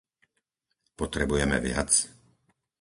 [0.99, 1.91] Potrebujeme viac?